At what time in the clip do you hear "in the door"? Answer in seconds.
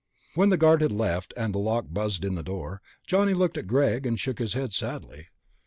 2.25-2.81